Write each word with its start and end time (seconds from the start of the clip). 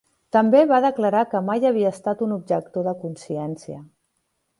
També 0.35 0.59
va 0.69 0.77
declarar 0.85 1.19
que 1.33 1.41
mai 1.49 1.67
havia 1.69 1.91
estat 1.97 2.23
un 2.29 2.33
objector 2.39 2.89
de 2.91 2.95
consciència. 3.03 3.79